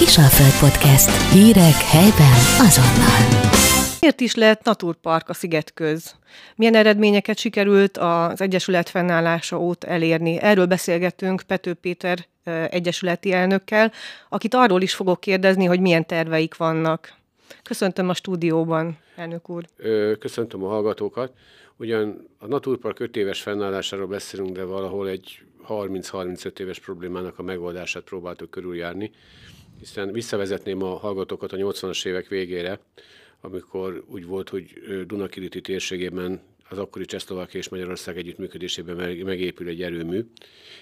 [0.00, 1.32] Kisalföld Podcast.
[1.32, 3.40] Hírek helyben azonnal.
[4.00, 6.14] Miért is lett Naturpark a Szigetköz?
[6.56, 10.38] Milyen eredményeket sikerült az Egyesület fennállása óta elérni?
[10.38, 12.26] Erről beszélgetünk Pető Péter
[12.70, 13.92] egyesületi elnökkel,
[14.28, 17.14] akit arról is fogok kérdezni, hogy milyen terveik vannak.
[17.62, 19.64] Köszöntöm a stúdióban, elnök úr.
[20.18, 21.32] Köszöntöm a hallgatókat.
[21.76, 28.02] Ugyan a Naturpark 5 éves fennállásáról beszélünk, de valahol egy 30-35 éves problémának a megoldását
[28.02, 29.10] próbáltuk körüljárni,
[29.80, 32.80] hiszen visszavezetném a hallgatókat a 80-as évek végére,
[33.40, 34.72] amikor úgy volt, hogy
[35.06, 40.24] Dunakiriti térségében az akkori Csehszlovákia és Magyarország együttműködésében megépül egy erőmű,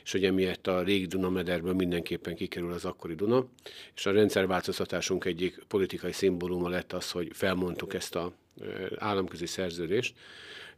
[0.04, 3.46] és hogy emiatt a régi Dunamederből mindenképpen kikerül az akkori Duna,
[3.94, 8.32] és a rendszerváltoztatásunk egyik politikai szimbóluma lett az, hogy felmondtuk ezt a
[8.96, 10.14] államközi szerződést,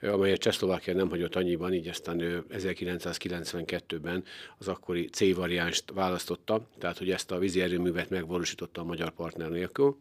[0.00, 4.24] amelyet Csehszlovákia nem hagyott annyiban, így aztán ő 1992-ben
[4.58, 9.50] az akkori C variánst választotta, tehát hogy ezt a vízi erőművet megvalósította a magyar partner
[9.50, 9.96] nélkül.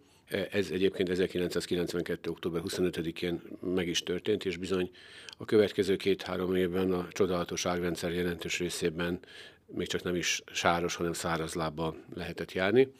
[0.51, 2.29] Ez egyébként 1992.
[2.29, 3.41] október 25-én
[3.73, 4.91] meg is történt, és bizony
[5.37, 9.19] a következő két-három évben a csodálatos ágrendszer jelentős részében
[9.71, 12.91] még csak nem is sáros, hanem száraz lábbal lehetett járni.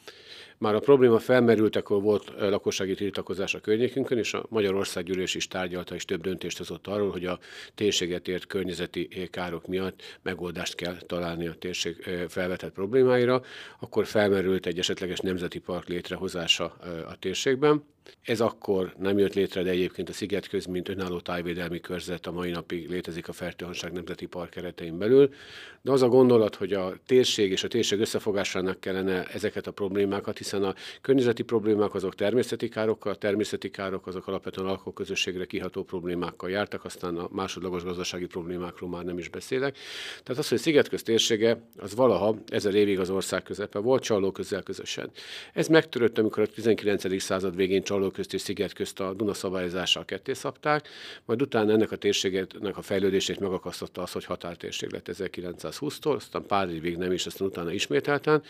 [0.58, 5.96] Már a probléma felmerült, akkor volt lakossági tiltakozás a környékünkön, és a Magyarországgyűlés is tárgyalta,
[5.96, 7.40] és több döntést hozott arról, hogy a
[7.76, 11.96] térséget ért környezeti károk miatt megoldást kell találni a térség
[12.28, 13.42] felvetett problémáira.
[13.80, 16.66] Akkor felmerült egy esetleges nemzeti park létrehozása
[17.08, 17.84] a térségben.
[18.22, 22.52] Ez akkor nem jött létre, de egyébként a Szigetköz, mint önálló tájvédelmi körzet a mai
[22.52, 25.34] napig létezik a Fertőhanság Nemzeti Park keretein belül.
[25.82, 30.38] De az a gondolat, hogy a térség és a térség összefogásának kellene ezeket a problémákat,
[30.38, 36.50] hiszen a környezeti problémák azok természeti károkkal, a természeti károk azok alapvetően alkoholközösségre kiható problémákkal
[36.50, 39.78] jártak, aztán a másodlagos gazdasági problémákról már nem is beszélek.
[40.24, 44.64] Tehát az, hogy Szigetköz térsége, az valaha ezer évig az ország közepe volt, Csalló közel
[44.64, 45.10] közösen.
[45.54, 47.22] Ez megtörött, amikor a 19.
[47.22, 50.88] század végén Csalló közt és Sziget közt a Duna szabályozással ketté szabták,
[51.26, 56.70] majd utána ennek a térségnek a fejlődését megakasztotta az, hogy határtérség lett 1920-tól, aztán pár
[56.70, 58.44] évig nem is, aztán utána ismételten,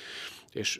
[0.54, 0.80] és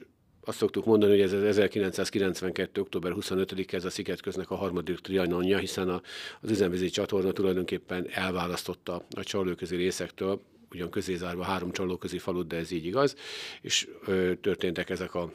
[0.50, 2.82] azt szoktuk mondani, hogy ez az 1992.
[2.82, 6.02] október 25 ez a Szigetköznek a harmadik trianonja, hiszen a,
[6.42, 10.42] az üzemvízi csatorna tulajdonképpen elválasztotta a csalóközi részektől,
[10.72, 13.16] ugyan közézárva három csalóközi falut, de ez így igaz,
[13.62, 15.32] és ö, történtek ezek a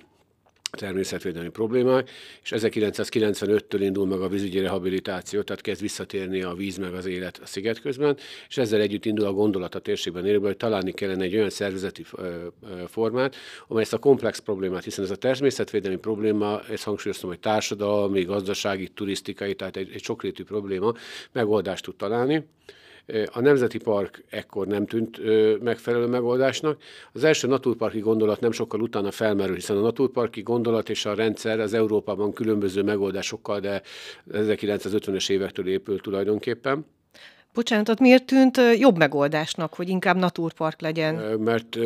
[0.75, 2.11] természetvédelmi problémák,
[2.43, 7.41] és 1995-től indul meg a vízügyi rehabilitáció, tehát kezd visszatérni a víz meg az élet
[7.43, 8.17] a sziget közben,
[8.49, 12.05] és ezzel együtt indul a gondolat a térségben élőben, hogy találni kellene egy olyan szervezeti
[12.87, 13.37] formát,
[13.69, 18.89] amely ezt a komplex problémát, hiszen ez a természetvédelmi probléma, ezt hangsúlyoztam, hogy társadalmi, gazdasági,
[18.89, 20.93] turisztikai, tehát egy, egy sokrétű probléma
[21.33, 22.45] megoldást tud találni.
[23.33, 25.21] A Nemzeti Park ekkor nem tűnt
[25.63, 26.83] megfelelő megoldásnak.
[27.13, 31.61] Az első naturparki gondolat nem sokkal utána felmerül, hiszen a naturparki gondolat és a rendszer
[31.61, 33.83] az Európában különböző megoldásokkal, de
[34.33, 36.87] 1950-es évektől épül tulajdonképpen.
[37.55, 41.15] Bocsánat, miért tűnt jobb megoldásnak, hogy inkább naturpark legyen?
[41.41, 41.77] Mert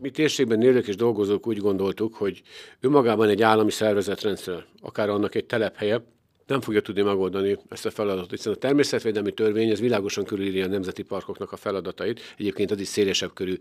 [0.00, 2.42] mi térségben élők és dolgozók úgy gondoltuk, hogy
[2.80, 6.04] önmagában egy állami szervezetrendszer, akár annak egy telephelye,
[6.46, 10.68] nem fogja tudni megoldani ezt a feladatot, hiszen a természetvédelmi törvény ez világosan körülírja a
[10.68, 13.54] nemzeti parkoknak a feladatait, egyébként az is szélesebb körű,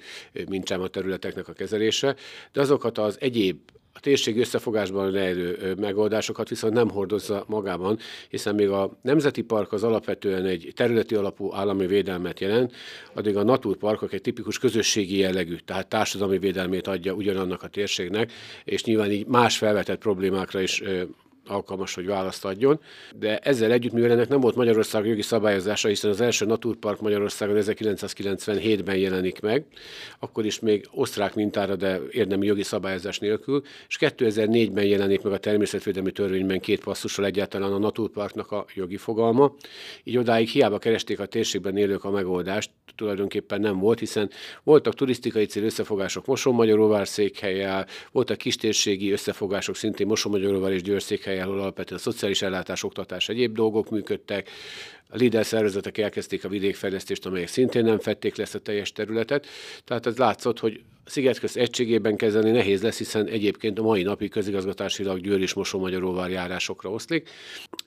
[0.49, 2.15] mint sem a területeknek a kezelése,
[2.51, 3.57] de azokat az egyéb
[3.95, 7.99] a térség összefogásban lejlő megoldásokat viszont nem hordozza magában,
[8.29, 12.73] hiszen még a Nemzeti Park az alapvetően egy területi alapú állami védelmet jelent,
[13.13, 18.31] addig a Naturparkok egy tipikus közösségi jellegű, tehát társadalmi védelmét adja ugyanannak a térségnek,
[18.63, 20.83] és nyilván így más felvetett problémákra is
[21.47, 22.79] alkalmas, hogy választ adjon,
[23.15, 27.57] de ezzel együtt, mivel ennek nem volt Magyarország jogi szabályozása, hiszen az első Naturpark Magyarországon
[27.59, 29.65] 1997-ben jelenik meg,
[30.19, 35.37] akkor is még osztrák mintára, de érdemi jogi szabályozás nélkül, és 2004-ben jelenik meg a
[35.37, 39.55] természetvédelmi törvényben két passzussal egyáltalán a Naturparknak a jogi fogalma.
[40.03, 44.29] Így odáig hiába keresték a térségben élők a megoldást, tulajdonképpen nem volt, hiszen
[44.63, 51.59] voltak turisztikai cél összefogások Moson-Magyaróvár székhelyel, voltak kistérségi összefogások szintén Moson-Magyaróvár és Győr székhelyel, ahol
[51.59, 54.49] alapvetően a szociális ellátás, oktatás, egyéb dolgok működtek.
[55.09, 59.47] A LIDER szervezetek elkezdték a vidékfejlesztést, amelyek szintén nem fették le ezt a teljes területet.
[59.83, 65.19] Tehát ez látszott, hogy Szigetköz egységében kezelni nehéz lesz, hiszen egyébként a mai napig közigazgatásilag
[65.19, 67.29] Győr és Mosó-Magyaróvár járásokra oszlik.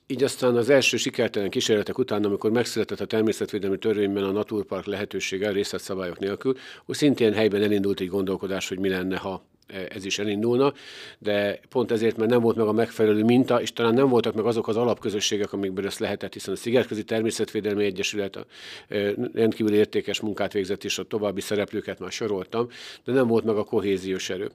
[0.07, 5.51] Így aztán az első sikertelen kísérletek után, amikor megszületett a természetvédelmi törvényben a Naturpark lehetősége
[5.51, 9.45] részletszabályok nélkül, úgy szintén helyben elindult egy gondolkodás, hogy mi lenne, ha
[9.89, 10.73] ez is elindulna,
[11.19, 14.45] de pont ezért, mert nem volt meg a megfelelő minta, és talán nem voltak meg
[14.45, 18.45] azok az alapközösségek, amikből ezt lehetett, hiszen a Szigetközi Természetvédelmi Egyesület a
[19.33, 22.67] rendkívül értékes munkát végzett, és a további szereplőket már soroltam,
[23.03, 24.51] de nem volt meg a kohéziós erő.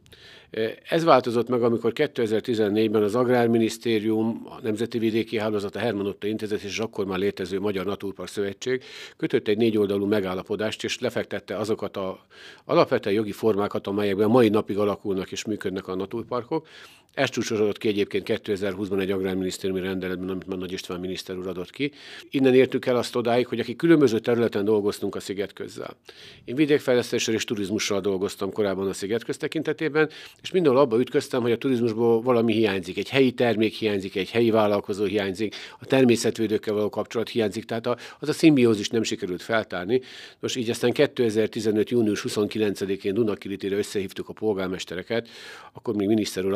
[0.88, 6.62] Ez változott meg, amikor 2014-ben az Agrárminisztérium, a Nemzeti Vidéki Hálózat, a Herman Otto Intézet
[6.62, 8.82] és akkor már létező Magyar Naturpark Szövetség
[9.16, 12.26] kötött egy négy oldalú megállapodást, és lefektette azokat a
[12.64, 16.66] alapvetően jogi formákat, amelyekben mai napig alakulnak és működnek a naturparkok.
[17.14, 21.70] Ez csúcsosodott ki egyébként 2020-ban egy agrárminisztériumi rendeletben, amit már Nagy István miniszter úr adott
[21.70, 21.92] ki.
[22.30, 25.96] Innen értük el azt odáig, hogy aki különböző területen dolgoztunk a sziget közzel.
[26.44, 30.10] Én vidékfejlesztéssel és turizmussal dolgoztam korábban a sziget köz tekintetében,
[30.42, 34.50] és mindenhol abba ütköztem, hogy a turizmusból valami hiányzik, egy helyi termék hiányzik, egy helyi
[34.50, 37.86] vállalkozó hiányzik, a természetvédőkkel való kapcsolat hiányzik, tehát
[38.18, 40.00] az a szimbiózis nem sikerült feltárni.
[40.40, 41.90] Most így aztán 2015.
[41.90, 45.28] június 29-én Dunakilitére összehívtuk a polgármestereket,
[45.72, 46.52] akkor még miniszter úr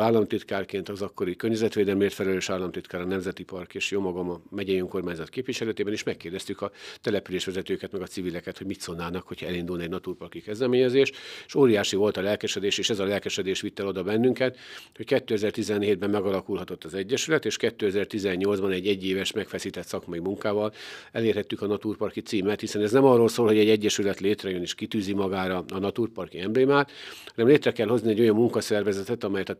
[0.51, 5.29] államtitkárként az akkori környezetvédelmért felelős államtitkár a Nemzeti Park és jó magam a megyei önkormányzat
[5.29, 6.71] képviseletében, is megkérdeztük a
[7.01, 11.11] településvezetőket, meg a civileket, hogy mit szólnának, hogyha elindulna egy naturparki kezdeményezés,
[11.45, 14.57] és óriási volt a lelkesedés, és ez a lelkesedés vitte oda bennünket,
[14.95, 20.73] hogy 2017-ben megalakulhatott az Egyesület, és 2018-ban egy egyéves megfeszített szakmai munkával
[21.11, 25.13] elérhettük a naturparki címet, hiszen ez nem arról szól, hogy egy egyesület létrejön és kitűzi
[25.13, 26.91] magára a naturparki emblémát,
[27.35, 29.55] hanem létre kell hozni egy olyan munkaszervezetet, amelyet a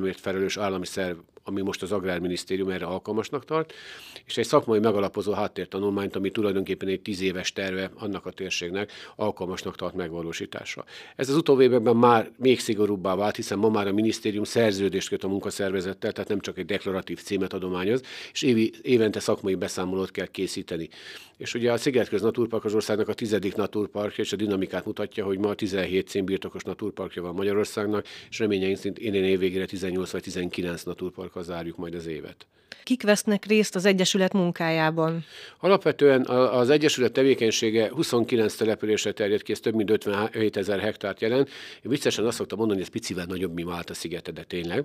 [0.00, 3.72] természetvédelmért felelős állami szerv, ami most az Agrárminisztérium erre alkalmasnak tart,
[4.26, 9.76] és egy szakmai megalapozó háttértanulmányt, ami tulajdonképpen egy tíz éves terve annak a térségnek alkalmasnak
[9.76, 10.84] tart megvalósításra.
[11.16, 15.28] Ez az utóbbi már még szigorúbbá vált, hiszen ma már a minisztérium szerződést köt a
[15.28, 18.02] munkaszervezettel, tehát nem csak egy deklaratív címet adományoz,
[18.32, 20.88] és évi, évente szakmai beszámolót kell készíteni.
[21.36, 25.38] És ugye a Szigetköz Naturpark az országnak a tizedik naturpark, és a dinamikát mutatja, hogy
[25.38, 30.82] ma 17 címbirtokos naturparkja van Magyarországnak, és reményeink szerint én év végére 18 vagy 19
[30.82, 32.46] naturparkkal zárjuk majd az évet.
[32.82, 35.24] Kik vesznek részt az Egyesület munkájában?
[35.58, 41.48] Alapvetően az Egyesület tevékenysége 29 településre terjed ki, ez több mint 57 ezer hektárt jelent.
[41.82, 44.84] Én viccesen azt szoktam mondani, hogy ez picivel nagyobb, mi Málta szigete, de tényleg.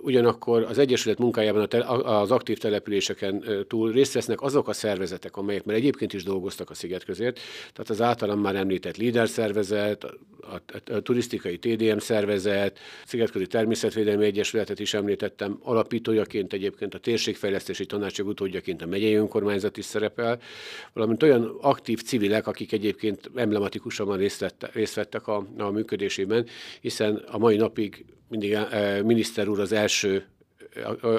[0.00, 1.68] Ugyanakkor az Egyesület munkájában
[2.04, 6.74] az aktív településeken túl részt vesznek azok a szervezetek, amelyek már egyébként is dolgoztak a
[6.74, 7.40] sziget közért,
[7.72, 14.24] tehát az általam már említett líder szervezet, a, a, a turisztikai TDM szervezet, Szigetközi Természetvédelmi
[14.24, 20.40] Egyesületet is említettem, alapítójaként egyébként a térség Fejlesztési Tanácsok utódjaként a megyei önkormányzat is szerepel,
[20.92, 26.46] valamint olyan aktív civilek, akik egyébként emblematikusan részt, vette, részt vettek a, a működésében,
[26.80, 30.26] hiszen a mai napig mindig eh, miniszter úr az első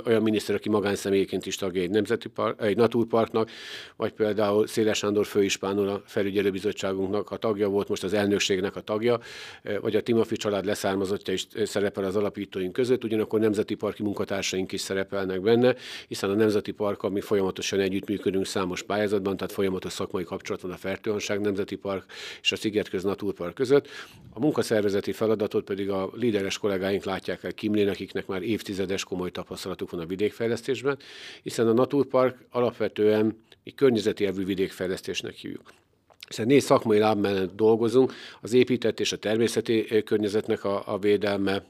[0.06, 3.50] olyan miniszter, aki magánszemélyként is tagja egy, nemzeti park, egy naturparknak,
[3.96, 9.20] vagy például Széles Sándor főispánul a felügyelőbizottságunknak a tagja volt, most az elnökségnek a tagja,
[9.82, 14.82] vagy a Timofi család leszármazottja is szerepel az alapítóink között, ugyanakkor nemzeti parki munkatársaink is
[14.82, 15.76] szerepelnek benne,
[16.08, 20.78] hiszen a Nemzeti Park, ami folyamatosan együttműködünk számos pályázatban, tehát folyamatos szakmai kapcsolat van a
[20.78, 22.06] Fertőanság Nemzeti Park
[22.42, 23.88] és a Szigetköz Naturpark között.
[24.34, 29.90] A munkaszervezeti feladatot pedig a líderes kollégáink látják el Kimlén, akiknek már évtizedes komoly tapasztalatuk
[29.90, 30.98] van a vidékfejlesztésben,
[31.44, 35.74] hiszen a Naturpark alapvetően egy környezeti elvű vidékfejlesztésnek hívjuk.
[36.28, 41.64] Hiszen négy szakmai láb mellett dolgozunk, az épített és a természeti környezetnek a, a védelme,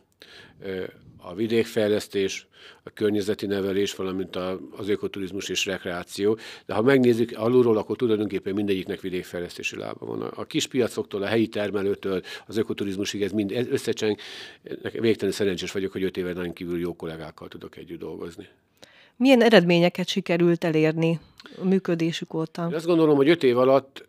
[1.22, 2.48] a vidékfejlesztés,
[2.84, 6.38] a környezeti nevelés, valamint a, az ökoturizmus és rekreáció.
[6.66, 10.22] De ha megnézzük alulról, akkor tulajdonképpen mindegyiknek vidékfejlesztési lába van.
[10.22, 14.18] A kis piacoktól, a helyi termelőtől, az ökoturizmusig ez mind összecseng.
[14.92, 18.48] Végtelen szerencsés vagyok, hogy öt éven kívül jó kollégákkal tudok együtt dolgozni.
[19.16, 21.20] Milyen eredményeket sikerült elérni
[21.62, 22.68] a működésük óta?
[22.70, 24.08] Én azt gondolom, hogy öt év alatt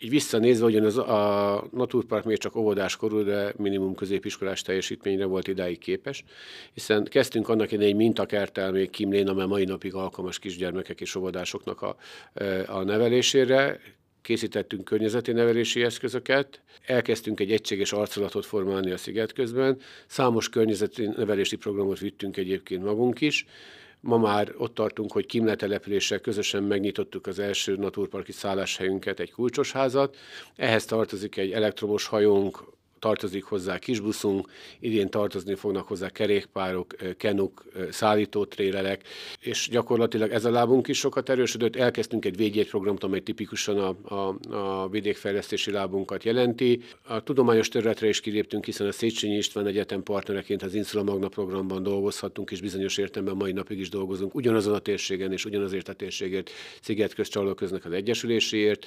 [0.00, 5.78] így visszanézve, hogy az a Naturpark még csak óvodáskorú, de minimum középiskolás teljesítményre volt idáig
[5.78, 6.24] képes,
[6.72, 11.82] hiszen kezdtünk annak idején egy mintakertel még Kimlén, amely mai napig alkalmas kisgyermekek és óvodásoknak
[11.82, 11.96] a,
[12.66, 13.80] a nevelésére,
[14.22, 21.56] készítettünk környezeti nevelési eszközöket, elkezdtünk egy egységes arcolatot formálni a sziget közben, számos környezeti nevelési
[21.56, 23.46] programot vittünk egyébként magunk is,
[24.06, 29.72] Ma már ott tartunk, hogy Kimle településsel közösen megnyitottuk az első naturparki szálláshelyünket, egy kulcsos
[29.72, 30.16] házat.
[30.56, 32.64] Ehhez tartozik egy elektromos hajónk,
[32.98, 34.50] tartozik hozzá kisbuszunk,
[34.80, 39.02] idén tartozni fognak hozzá kerékpárok, kenuk, szállítótrélelek,
[39.40, 41.76] és gyakorlatilag ez a lábunk is sokat erősödött.
[41.76, 46.82] Elkezdtünk egy védjegyprogramot, amely tipikusan a, a, a vidékfejlesztési lábunkat jelenti.
[47.02, 51.82] A tudományos területre is kiléptünk, hiszen a Széchenyi István Egyetem partnereként az Insula Magna programban
[51.82, 56.50] dolgozhattunk, és bizonyos értelemben mai napig is dolgozunk ugyanazon a térségen és ugyanazért a térségért
[56.80, 58.86] Szigetköz Csalóköznek az Egyesüléséért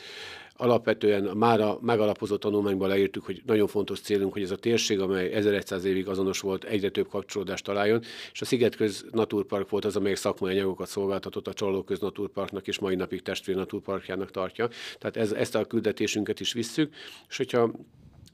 [0.61, 5.31] alapvetően már a megalapozott tanulmányban leírtuk, hogy nagyon fontos célunk, hogy ez a térség, amely
[5.31, 8.01] 1100 évig azonos volt, egyre több kapcsolódást találjon,
[8.31, 12.95] és a Szigetköz Naturpark volt az, amelyik szakmai anyagokat szolgáltatott a Csalóköz Naturparknak, és mai
[12.95, 14.69] napig testvér Naturparkjának tartja.
[14.97, 16.93] Tehát ez, ezt a küldetésünket is visszük,
[17.29, 17.71] és hogyha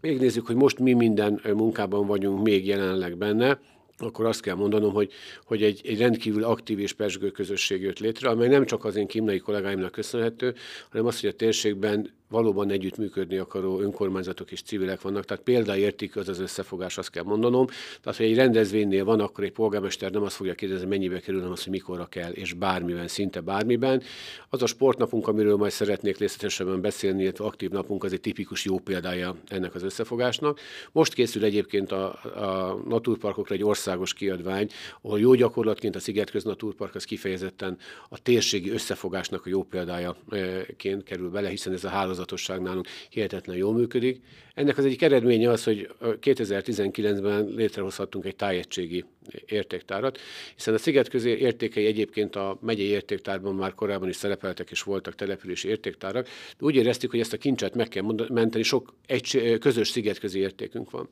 [0.02, 3.60] megnézzük, hogy most mi minden munkában vagyunk még jelenleg benne,
[3.98, 5.12] akkor azt kell mondanom, hogy,
[5.46, 9.08] hogy egy, egy rendkívül aktív és pesgő közösség jött létre, amely nem csak az én
[9.08, 10.56] kimnai kollégáimnak köszönhető,
[10.90, 16.30] hanem az, hogy a térségben valóban együttműködni akaró önkormányzatok és civilek vannak, tehát példaértékű az
[16.30, 17.66] az összefogás, azt kell mondanom.
[18.02, 21.54] Tehát, hogy egy rendezvénynél van, akkor egy polgármester nem azt fogja kérdezni, mennyibe kerül, hanem
[21.54, 24.02] azt, hogy mikorra kell, és bármiben, szinte bármiben.
[24.50, 28.80] Az a sportnapunk, amiről majd szeretnék részletesebben beszélni, illetve aktív napunk, az egy tipikus jó
[28.80, 30.60] példája ennek az összefogásnak.
[30.92, 34.70] Most készül egyébként a, a naturparkokra egy országos kiadvány,
[35.02, 37.78] ahol jó gyakorlatként a Szigetköz Naturpark az kifejezetten
[38.10, 43.56] a térségi összefogásnak a jó példájaként kerül bele, hiszen ez a hálózat hálózatosság nálunk hihetetlen
[43.56, 44.22] jól működik.
[44.54, 49.06] Ennek az egyik eredménye az, hogy 2019-ben létrehozhattunk egy tájegységi
[49.46, 50.20] értéktárat,
[50.56, 55.68] hiszen a szigetközi értékei egyébként a megyei értéktárban már korábban is szerepeltek és voltak települési
[55.68, 60.40] értéktárak, de úgy éreztük, hogy ezt a kincset meg kell menteni, sok egy közös szigetközi
[60.40, 61.10] értékünk van.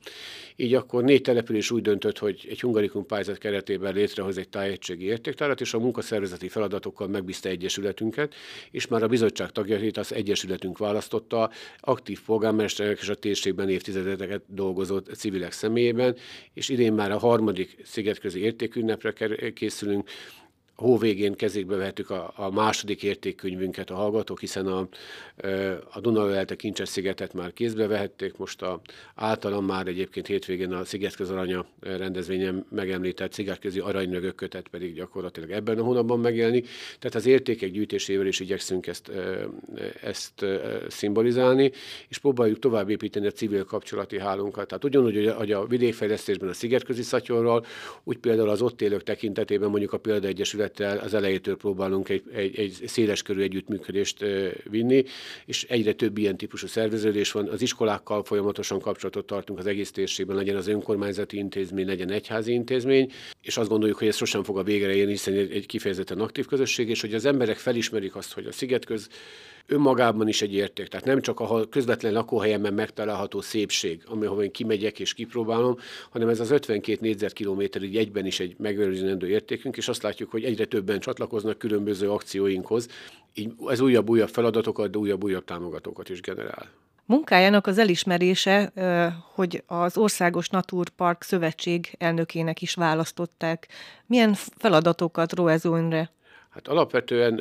[0.56, 5.60] Így akkor négy település úgy döntött, hogy egy hungarikum pályázat keretében létrehoz egy tájegységi értéktárat,
[5.60, 8.34] és a munkaszervezeti feladatokkal megbízta egyesületünket,
[8.70, 14.98] és már a bizottság tagjait az egyesületünk választotta, aktív polgármesterek és a térségben évtizedeket dolgozó
[14.98, 16.16] civilek személyében,
[16.54, 19.12] és idén már a harmadik szigetközi értékünnepre
[19.52, 20.10] készülünk,
[20.76, 24.88] hó végén kezékbe vettük a, a második értékkönyvünket a hallgatók, hiszen a,
[25.92, 28.80] a Dunaölelte Kincses szigetet már kézbe vehették, most a,
[29.14, 35.78] általam már egyébként hétvégén a Szigetköz Aranya rendezvényen megemlített Szigetközi Aranynögök kötet pedig gyakorlatilag ebben
[35.78, 36.68] a hónapban megjelenik.
[36.98, 39.10] Tehát az értékek gyűjtésével is igyekszünk ezt,
[40.02, 40.44] ezt
[40.88, 41.72] szimbolizálni,
[42.08, 44.68] és próbáljuk tovább építeni a civil kapcsolati hálunkat.
[44.68, 47.64] Tehát ugyanúgy, hogy a vidékfejlesztésben a Szigetközi Szatyorral,
[48.04, 50.28] úgy például az ott élők tekintetében mondjuk a Példa
[50.64, 54.24] Egyesület területtel az elejétől próbálunk egy, egy, egy széles körű együttműködést
[54.70, 55.04] vinni,
[55.46, 57.48] és egyre több ilyen típusú szerveződés van.
[57.48, 63.12] Az iskolákkal folyamatosan kapcsolatot tartunk az egész térségben, legyen az önkormányzati intézmény, legyen egyházi intézmény,
[63.42, 66.88] és azt gondoljuk, hogy ez sosem fog a végre érni, hiszen egy kifejezetten aktív közösség,
[66.88, 69.08] és hogy az emberek felismerik azt, hogy a szigetköz
[69.66, 70.88] önmagában is egy érték.
[70.88, 75.76] Tehát nem csak a közvetlen lakóhelyemben megtalálható szépség, amihova én kimegyek és kipróbálom,
[76.10, 80.44] hanem ez az 52 négyzetkilométer így egyben is egy megőrzendő értékünk, és azt látjuk, hogy
[80.44, 82.88] egyre többen csatlakoznak különböző akcióinkhoz.
[83.34, 86.68] Így ez újabb-újabb feladatokat, de újabb-újabb támogatókat is generál.
[87.06, 88.72] Munkájának az elismerése,
[89.34, 93.68] hogy az Országos Naturpark Szövetség elnökének is választották.
[94.06, 95.62] Milyen feladatokat ró ez
[96.50, 97.40] Hát alapvetően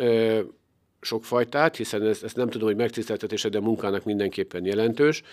[1.03, 5.23] sok fajtát, hiszen ezt, ezt nem tudom, hogy megtiszteltetése, de munkának mindenképpen jelentős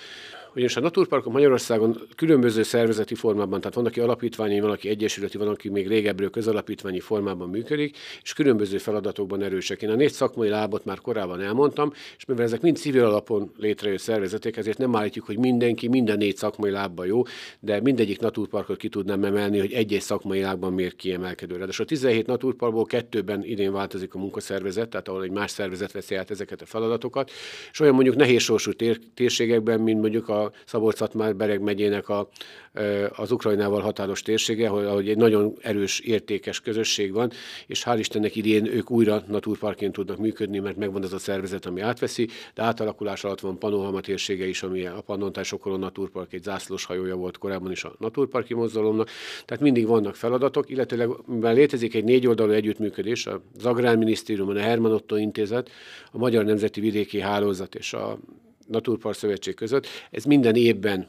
[0.55, 5.49] ugyanis a Naturparkok Magyarországon különböző szervezeti formában, tehát van, aki alapítványi, van, aki egyesületi, van,
[5.49, 9.83] aki még régebbről közalapítványi formában működik, és különböző feladatokban erősek.
[9.83, 14.01] Én a négy szakmai lábot már korábban elmondtam, és mivel ezek mind civil alapon létrejött
[14.01, 17.23] szervezetek, ezért nem állítjuk, hogy mindenki minden négy szakmai lábban jó,
[17.61, 21.65] de mindegyik naturparkot ki tudnám emelni, hogy egy-egy szakmai lábban miért kiemelkedő.
[21.69, 26.15] És a 17 naturparkból kettőben idén változik a munkaszervezet, tehát ahol egy más szervezet veszi
[26.15, 27.31] át ezeket a feladatokat,
[27.71, 32.29] és olyan mondjuk nehéz sorsú tér- térségekben, mint mondjuk a Szabolcs-Szatmár-Bereg megyének a,
[33.17, 37.31] az Ukrajnával határos térsége, ahol egy nagyon erős, értékes közösség van,
[37.67, 41.81] és hál' Istennek idén ők újra naturparkként tudnak működni, mert megvan az a szervezet, ami
[41.81, 46.85] átveszi, de átalakulás alatt van Panohama térsége is, ami a Pannontás Okoron Naturpark egy zászlós
[46.85, 49.09] hajója volt korábban is a Naturparki mozgalomnak.
[49.45, 54.93] Tehát mindig vannak feladatok, illetőleg mivel létezik egy négy oldalú együttműködés, az Agrárminisztérium, a Herman
[54.93, 55.71] Otto Intézet,
[56.13, 58.19] a Magyar Nemzeti Vidéki Hálózat és a
[58.71, 59.87] Naturpark Szövetség között.
[60.11, 61.09] Ez minden évben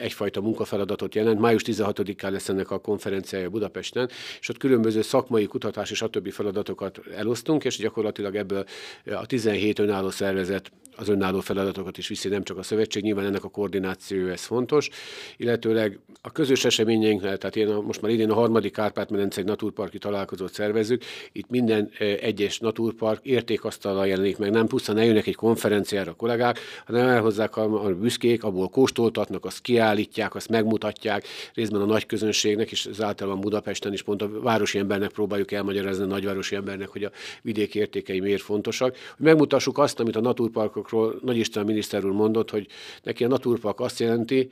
[0.00, 1.40] egyfajta munkafeladatot jelent.
[1.40, 4.08] Május 16-án lesz ennek a konferenciája Budapesten,
[4.40, 8.64] és ott különböző szakmai kutatás és a többi feladatokat elosztunk, és gyakorlatilag ebből
[9.04, 13.44] a 17 önálló szervezet az önálló feladatokat is viszi, nem csak a szövetség, nyilván ennek
[13.44, 14.88] a koordináció ez fontos,
[15.36, 19.98] illetőleg a közös eseményeinknél, tehát én a, most már idén a harmadik Kárpát-medence egy naturparki
[19.98, 26.14] találkozót szervezünk, itt minden egyes naturpark értékasztallal jelenik meg, nem pusztán eljönnek egy konferenciára a
[26.14, 32.06] kollégák, hanem elhozzák a, a büszkék, abból kóstoltatnak, azt kiállítják, azt megmutatják, részben a nagy
[32.06, 36.88] közönségnek, és az általában Budapesten is pont a városi embernek próbáljuk elmagyarázni a nagyvárosi embernek,
[36.88, 37.10] hogy a
[37.42, 38.96] vidéki értékei miért fontosak.
[39.16, 42.66] Hogy megmutassuk azt, amit a naturparkok naturparkokról Nagy István miniszter úr mondott, hogy
[43.02, 44.50] neki a naturpark azt jelenti,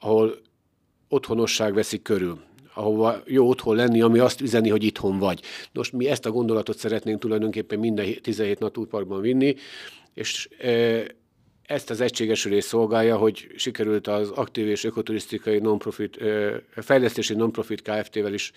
[0.00, 0.36] ahol
[1.08, 5.40] otthonosság veszik körül ahova jó otthon lenni, ami azt üzeni, hogy itthon vagy.
[5.72, 9.54] Nos, mi ezt a gondolatot szeretnénk tulajdonképpen minden 17 naturparkban vinni,
[10.14, 11.04] és e,
[11.62, 16.18] ezt az egységesülés szolgálja, hogy sikerült az aktív és ökoturisztikai non-profit,
[16.76, 18.52] fejlesztési non-profit Kft-vel is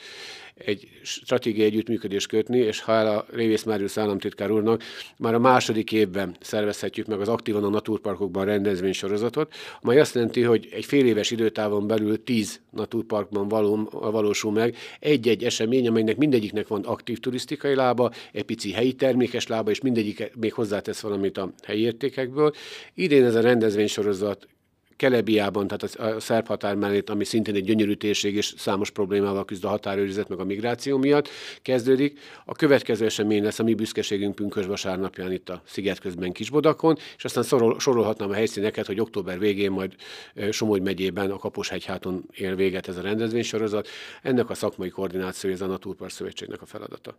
[0.56, 4.84] egy stratégiai együttműködést kötni, és hála Révész Máriusz államtitkár úrnak
[5.18, 10.70] már a második évben szervezhetjük meg az aktívan a naturparkokban rendezvénysorozatot, amely azt jelenti, hogy
[10.72, 16.84] egy fél éves időtávon belül tíz naturparkban való, valósul meg egy-egy esemény, amelynek mindegyiknek van
[16.84, 21.82] aktív turisztikai lába, egy pici helyi termékes lába, és mindegyik még hozzátesz valamit a helyi
[21.82, 22.52] értékekből.
[22.94, 24.48] Idén ez a rendezvénysorozat
[25.02, 29.66] Kelebiában, tehát a szerb határ mellett, ami szintén egy gyönyörű térség, és számos problémával küzd
[29.66, 31.30] a határőrizet meg a migráció miatt,
[31.62, 32.20] kezdődik.
[32.46, 37.24] A következő esemény lesz a mi büszkeségünk pünkös vasárnapján itt a sziget közben Kisbodakon, és
[37.24, 39.96] aztán sorol, sorolhatnám a helyszíneket, hogy október végén majd
[40.52, 43.88] Somogy megyében a Kaposhegyháton ér véget ez a rendezvénysorozat.
[44.22, 47.16] Ennek a szakmai koordinációja ez a Naturpark Szövetségnek a feladata.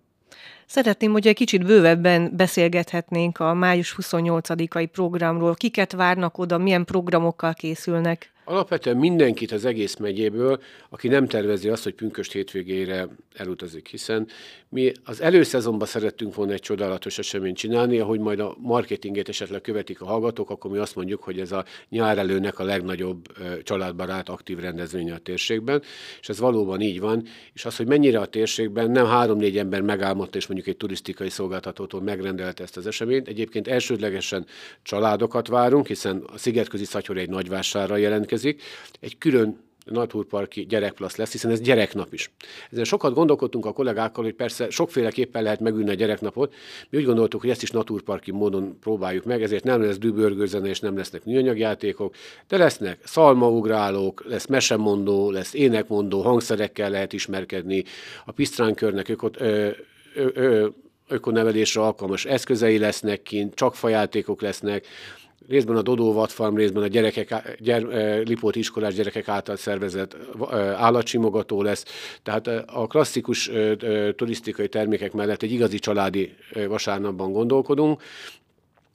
[0.67, 5.55] Szeretném, hogy egy kicsit bővebben beszélgethetnénk a május 28-ai programról.
[5.55, 7.72] Kiket várnak oda, milyen programokkal készülnek?
[7.73, 8.31] készülnek.
[8.45, 14.27] Alapvetően mindenkit az egész megyéből, aki nem tervezi azt, hogy pünköst hétvégére elutazik, hiszen
[14.69, 20.01] mi az előszezonban szerettünk volna egy csodálatos eseményt csinálni, ahogy majd a marketinget esetleg követik
[20.01, 23.27] a hallgatók, akkor mi azt mondjuk, hogy ez a nyár előnek a legnagyobb
[23.63, 25.83] családbarát aktív rendezvénye a térségben,
[26.21, 30.39] és ez valóban így van, és az, hogy mennyire a térségben nem három-négy ember megálmodta,
[30.39, 33.29] és mondjuk egy turisztikai szolgáltatótól megrendelte ezt az eseményt.
[33.29, 34.47] Egyébként elsődlegesen
[34.83, 37.97] családokat várunk, hiszen a Szigetközi Szatyor egy nagyvásárra
[38.33, 38.63] jelentkezik,
[39.01, 42.31] egy külön naturparki gyerekplasz lesz, hiszen ez gyereknap is.
[42.71, 46.55] Ezen sokat gondolkodtunk a kollégákkal, hogy persze sokféleképpen lehet megülni a gyereknapot.
[46.91, 50.81] Mi úgy gondoltuk, hogy ezt is naturparki módon próbáljuk meg, ezért nem lesz dübörgőzene és
[50.81, 52.15] nem lesznek műanyagjátékok,
[52.49, 57.85] de lesznek szalmaugrálók, lesz mesemondó, lesz énekmondó, hangszerekkel lehet ismerkedni,
[58.25, 59.69] a pisztránkörnek ökot, ö,
[60.15, 60.67] ö, ö,
[61.09, 64.87] ökonevelésre alkalmas eszközei lesznek kint, csak fajátékok lesznek,
[65.49, 70.17] részben a Dodó Vatfarm, részben a gyerekek, gyere, eh, Lipót iskolás gyerekek által szervezett
[70.77, 71.85] állatsimogató lesz.
[72.23, 73.51] Tehát eh, a klasszikus
[74.17, 76.35] turisztikai termékek mellett egy igazi családi
[76.69, 78.03] vasárnapban gondolkodunk,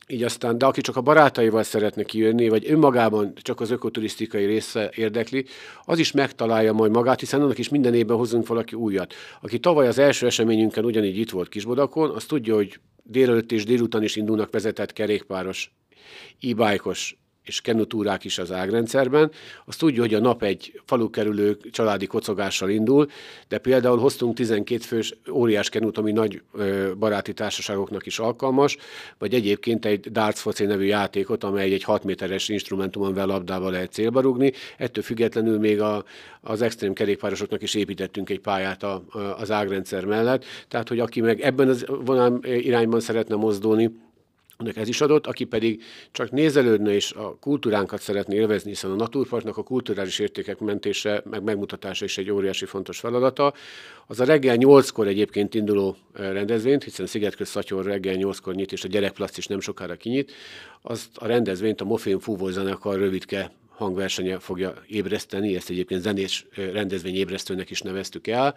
[0.09, 4.91] így aztán, de aki csak a barátaival szeretne kijönni, vagy önmagában csak az ökoturisztikai része
[4.95, 5.45] érdekli,
[5.83, 9.13] az is megtalálja majd magát, hiszen annak is minden évben hozunk valaki újat.
[9.41, 14.03] Aki tavaly az első eseményünkön ugyanígy itt volt Kisbodakon, az tudja, hogy délelőtt és délután
[14.03, 15.71] is indulnak vezetett kerékpáros
[16.41, 17.17] e-bike-os
[17.47, 19.31] és kenutúrák is az ágrendszerben.
[19.65, 23.07] Azt tudja, hogy a nap egy falu kerülő családi kocogással indul,
[23.47, 28.77] de például hoztunk 12 fős óriás kenut, ami nagy ö, baráti társaságoknak is alkalmas,
[29.17, 33.91] vagy egyébként egy darts foci nevű játékot, amely egy 6 méteres instrumentumon vel labdával lehet
[33.91, 34.53] célba rugni.
[34.77, 36.03] Ettől függetlenül még a,
[36.41, 40.45] az extrém kerékpárosoknak is építettünk egy pályát a, a, az ágrendszer mellett.
[40.67, 43.91] Tehát, hogy aki meg ebben az vonal irányban szeretne mozdulni,
[44.57, 48.95] annak ez is adott, aki pedig csak nézelődne és a kultúránkat szeretné élvezni, hiszen a
[48.95, 53.53] naturparknak a kulturális értékek mentése, meg megmutatása is egy óriási fontos feladata.
[54.07, 58.87] Az a reggel 8-kor egyébként induló rendezvényt, hiszen Szigetköz Szatyor reggel 8-kor nyit, és a
[58.87, 60.31] gyerekplaszt is nem sokára kinyit,
[60.81, 67.69] azt a rendezvényt a Mofén Fúvózenekar rövidke hangversenye fogja ébreszteni, ezt egyébként zenés rendezvény ébresztőnek
[67.69, 68.55] is neveztük el.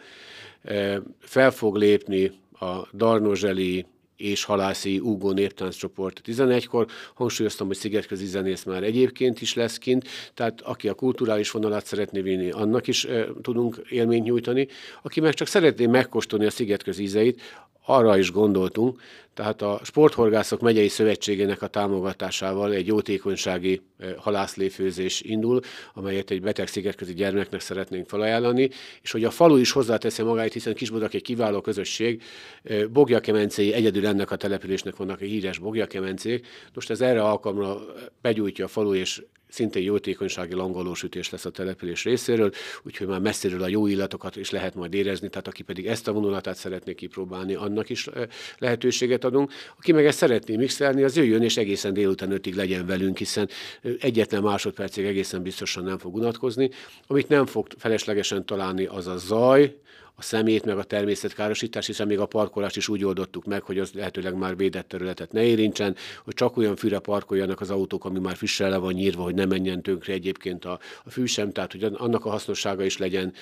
[1.19, 3.87] Fel fog lépni a Darnozseli
[4.21, 6.87] és halászi Ugó néptánccsoport 11-kor.
[7.15, 12.21] Hangsúlyoztam, hogy szigetközi zenész már egyébként is lesz kint, tehát aki a kulturális vonalat szeretné
[12.21, 14.69] vinni, annak is e, tudunk élményt nyújtani.
[15.03, 17.41] Aki meg csak szeretné megkóstolni a szigetközi ízeit,
[17.85, 19.01] arra is gondoltunk,
[19.35, 23.81] tehát a Sporthorgászok megyei szövetségének a támogatásával egy jótékonysági
[24.17, 25.61] halászléfőzés indul,
[25.95, 28.71] amelyet egy beteg szigetközi gyermeknek szeretnénk felajánlani,
[29.03, 32.23] és hogy a falu is hozzáteszi magáit, hiszen Kisbodak egy kiváló közösség,
[32.93, 37.81] Bogjakemencéi egyedül ennek a településnek vannak a híres Bogjakemencék, most ez erre alkalomra
[38.21, 42.51] begyújtja a falu, és szintén jótékonysági langolósütés lesz a település részéről,
[42.83, 46.13] úgyhogy már messziről a jó illatokat is lehet majd érezni, tehát aki pedig ezt a
[46.13, 48.09] vonulatát szeretné kipróbálni, annak is
[48.59, 49.53] lehetőséget adunk.
[49.79, 53.49] Aki meg ezt szeretné mixelni, az jöjjön és egészen délután ötig legyen velünk, hiszen
[54.01, 56.71] egyetlen másodpercig egészen biztosan nem fog unatkozni.
[57.07, 59.77] Amit nem fog feleslegesen találni, az a zaj,
[60.21, 63.93] a szemét, meg a természetkárosítás, hiszen még a parkolást is úgy oldottuk meg, hogy az
[63.93, 68.37] lehetőleg már védett területet ne érintsen, hogy csak olyan fűre parkoljanak az autók, ami már
[68.37, 71.85] frissel le van nyírva, hogy ne menjen tönkre egyébként a, a fű sem, tehát hogy
[71.85, 73.33] annak a hasznossága is legyen.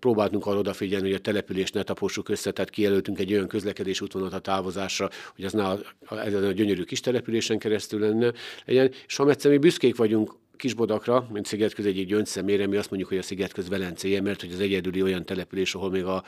[0.00, 4.34] Próbáltunk arra odafigyelni, hogy a települést ne tapossuk össze, tehát kijelöltünk egy olyan közlekedés útvonalat
[4.34, 8.32] a távozásra, hogy az ne a, a, ezen a gyönyörű kis településen keresztül lenne,
[8.64, 8.90] legyen.
[9.06, 13.18] És ha egyszer mi büszkék vagyunk Kisbodakra, mint Szigetköz egyik gyöngyszemére, mi azt mondjuk, hogy
[13.18, 16.24] a Szigetköz Velencéje, mert hogy az egyedüli olyan település, ahol még a,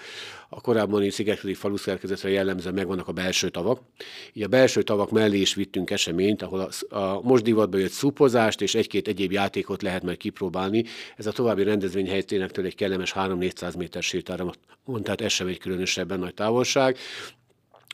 [0.49, 3.81] a korábbi Szigetközi faluszerkezetre jellemzően megvannak a belső tavak.
[4.33, 8.61] Így a belső tavak mellé is vittünk eseményt, ahol a, a most divatba jött szupozást
[8.61, 10.85] és egy-két egyéb játékot lehet majd kipróbálni.
[11.17, 14.53] Ez a további rendezvény tényleg egy kellemes 3-400 méter sétára
[14.85, 16.97] van, tehát ez sem egy különösebben nagy távolság.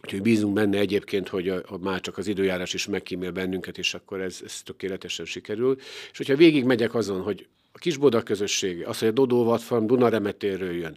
[0.04, 3.94] Úgyhogy bízunk benne egyébként, hogy a, a már csak az időjárás is megkímél bennünket, és
[3.94, 5.76] akkor ez, ez tökéletesen sikerül.
[6.10, 10.72] És hogyha végig megyek azon, hogy a Kisboda közösség, az, hogy a Dodó Vatfarm Dunaremetéről
[10.72, 10.96] jön,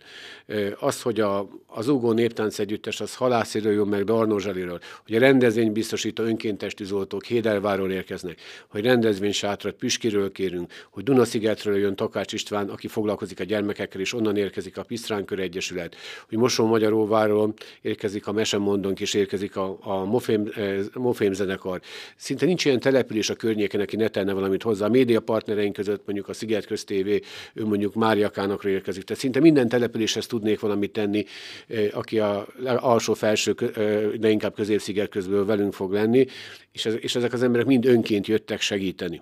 [0.79, 5.71] az, hogy a, az Ugó Néptánc Együttes az Halásziről jön meg Darnózsaliről, hogy a rendezvény
[5.71, 12.69] biztosító önkéntes tűzoltók Hédelváról érkeznek, hogy rendezvény sátrat Püskiről kérünk, hogy Dunaszigetről jön Takács István,
[12.69, 15.95] aki foglalkozik a gyermekekkel, és onnan érkezik a Pisztránkör Egyesület,
[16.29, 20.51] hogy Mosó Magyaróváról érkezik a Mesemondonk, és érkezik a, a Mofém,
[20.93, 21.81] Mofém zenekar.
[22.15, 24.85] Szinte nincs ilyen település a környéken, aki ne tenne valamit hozzá.
[24.85, 27.21] A média partnereink között mondjuk a Sziget köztévé,
[27.53, 29.03] mondjuk Máriakánakra érkezik.
[29.03, 31.25] Tehát szinte minden településhez tudnék valamit tenni,
[31.67, 36.25] eh, aki a alsó-felső, eh, de inkább középsziget közből velünk fog lenni,
[36.71, 39.21] és, ez, és ezek az emberek mind önként jöttek segíteni.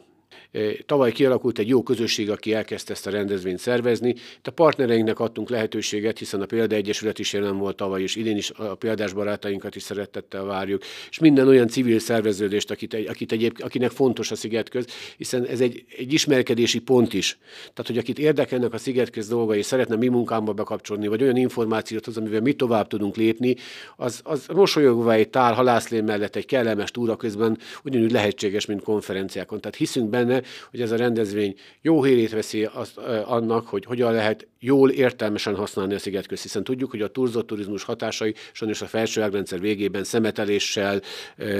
[0.86, 4.10] Tavaly kialakult egy jó közösség, aki elkezdte ezt a rendezvényt szervezni.
[4.10, 8.38] Itt a partnereinknek adtunk lehetőséget, hiszen a Példa Egyesület is jelen volt tavaly, és idén
[8.38, 13.58] is a példás barátainkat is szeretettel várjuk, és minden olyan civil szerveződést, akit, akit egyéb,
[13.64, 14.86] akinek fontos a szigetköz,
[15.18, 17.38] hiszen ez egy, egy ismerkedési pont is.
[17.58, 22.06] Tehát, hogy akit érdekelnek a szigetköz dolgai, és szeretne mi munkámba bekapcsolni, vagy olyan információt
[22.06, 23.56] hoz, amivel mi tovább tudunk lépni,
[23.96, 29.62] az, az mosolyogva egy tál halászlén mellett egy kellemes túra közben ugyanúgy lehetséges, mint konferenciákon.
[29.62, 34.48] Tehát hiszünk benne, hogy ez a rendezvény jó hírét veszi azt, annak, hogy hogyan lehet
[34.60, 39.22] jól értelmesen használni a szigetközt, hiszen tudjuk, hogy a turzott turizmus hatásai sajnos a felső
[39.22, 41.02] ágrendszer végében szemeteléssel,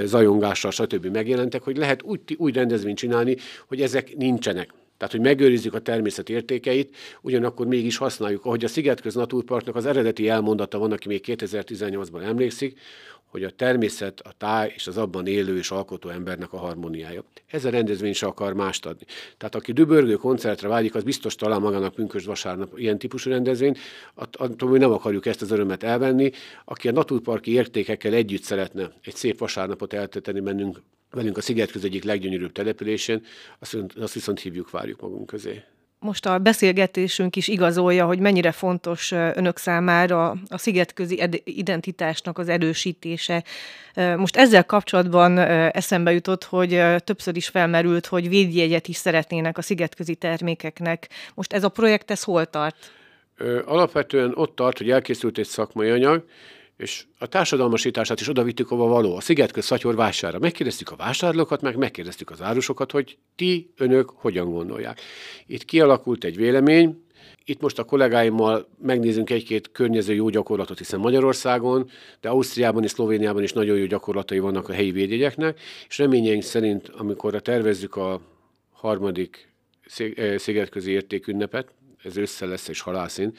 [0.04, 1.06] zajongással, stb.
[1.06, 4.72] megjelentek, hogy lehet úgy, úgy rendezvényt csinálni, hogy ezek nincsenek.
[4.96, 8.44] Tehát, hogy megőrizzük a természet értékeit, ugyanakkor mégis használjuk.
[8.44, 12.78] Ahogy a Szigetköz Naturparknak az eredeti elmondata van, aki még 2018-ban emlékszik,
[13.26, 17.24] hogy a természet, a táj és az abban élő és alkotó embernek a harmóniája.
[17.46, 19.06] Ez a rendezvény se akar mást adni.
[19.36, 23.76] Tehát aki dübörgő koncertre vágyik, az biztos talál magának pünkös vasárnap ilyen típusú rendezvény,
[24.14, 26.30] attól mi nem akarjuk ezt az örömet elvenni.
[26.64, 32.04] Aki a naturparki értékekkel együtt szeretne egy szép vasárnapot elteteni bennünk, velünk a Szigetköz egyik
[32.04, 33.24] leggyönyörűbb településén,
[33.58, 35.62] azt, azt viszont hívjuk, várjuk magunk közé
[36.06, 43.44] most a beszélgetésünk is igazolja, hogy mennyire fontos önök számára a szigetközi identitásnak az erősítése.
[44.16, 45.38] Most ezzel kapcsolatban
[45.68, 51.08] eszembe jutott, hogy többször is felmerült, hogy védjegyet is szeretnének a szigetközi termékeknek.
[51.34, 52.76] Most ez a projekt, ez hol tart?
[53.64, 56.24] Alapvetően ott tart, hogy elkészült egy szakmai anyag,
[56.76, 60.38] és a társadalmasítását is oda vittük, való, a Szigetköz Szatyor vására.
[60.38, 65.00] Megkérdeztük a vásárlókat, meg megkérdeztük az árusokat, hogy ti, önök hogyan gondolják.
[65.46, 67.04] Itt kialakult egy vélemény,
[67.48, 73.42] itt most a kollégáimmal megnézünk egy-két környező jó gyakorlatot, hiszen Magyarországon, de Ausztriában és Szlovéniában
[73.42, 78.20] is nagyon jó gyakorlatai vannak a helyi védjegyeknek, és reményeink szerint, amikor tervezzük a
[78.72, 79.48] harmadik
[79.96, 83.36] eh, szigetközi értékünnepet, ez össze lesz és halászin,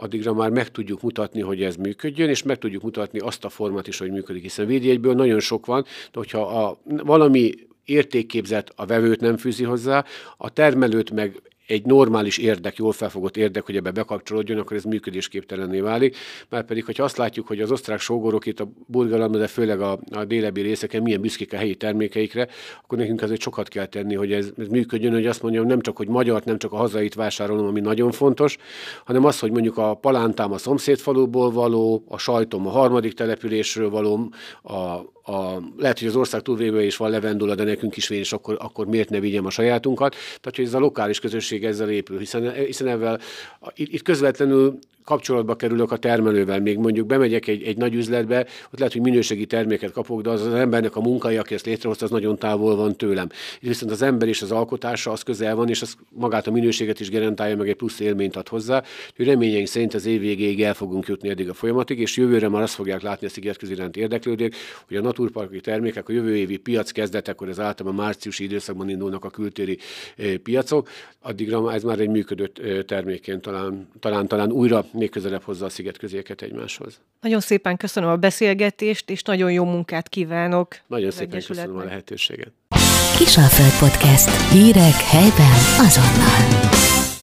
[0.00, 3.86] addigra már meg tudjuk mutatni, hogy ez működjön, és meg tudjuk mutatni azt a formát
[3.86, 7.52] is, hogy működik, hiszen védjegyből nagyon sok van, de hogyha a, valami
[7.84, 10.04] értékképzet a vevőt nem fűzi hozzá,
[10.36, 15.80] a termelőt meg egy normális érdek, jól felfogott érdek, hogy ebbe bekapcsolódjon, akkor ez működésképtelenné
[15.80, 16.16] válik.
[16.48, 19.98] Már pedig, hogyha azt látjuk, hogy az osztrák sógorok itt a burgalomban, de főleg a,
[20.10, 22.48] a délebbi részeken milyen büszkék a helyi termékeikre,
[22.82, 25.96] akkor nekünk azért sokat kell tenni, hogy ez, ez működjön, hogy azt mondjam, nem csak,
[25.96, 28.56] hogy magyart, nem csak a hazait vásárolom, ami nagyon fontos,
[29.04, 34.32] hanem az, hogy mondjuk a palántám a szomszédfaluból való, a sajtom a harmadik településről való,
[34.62, 34.74] a,
[35.30, 38.56] a, lehet, hogy az ország túlvéve is van levendula, de nekünk is vén, és akkor,
[38.60, 40.10] akkor miért ne vigyem a sajátunkat.
[40.10, 43.20] Tehát, hogy ez a lokális közösség ezzel épül, hiszen, hiszen ezzel
[43.74, 44.78] itt, itt közvetlenül
[45.10, 49.46] kapcsolatba kerülök a termelővel, még mondjuk bemegyek egy, egy nagy üzletbe, ott lehet, hogy minőségi
[49.46, 52.96] terméket kapok, de az, az embernek a munkája, aki ezt létrehozta, az nagyon távol van
[52.96, 53.28] tőlem.
[53.60, 57.10] Viszont az ember és az alkotása az közel van, és az magát a minőséget is
[57.10, 58.82] garantálja, meg egy plusz élményt ad hozzá.
[59.10, 62.62] Úgyhogy reményeink szerint az év végéig el fogunk jutni eddig a folyamatig, és jövőre már
[62.62, 64.54] azt fogják látni a szigetközi iránt érdeklődők,
[64.88, 69.30] hogy a naturparki termékek a jövő évi piac kezdetekor, az általában márciusi időszakban indulnak a
[69.30, 69.78] kültéri
[70.16, 70.88] eh, piacok,
[71.20, 75.68] addigra ez már egy működő eh, termékként talán, talán, talán újra még közelebb hozza a
[75.68, 77.00] szigetközéket egymáshoz.
[77.20, 80.76] Nagyon szépen köszönöm a beszélgetést, és nagyon jó munkát kívánok.
[80.86, 82.52] Nagyon szépen köszönöm a lehetőséget.
[83.16, 84.52] Kisalföld Podcast.
[84.52, 86.99] Hírek helyben azonnal.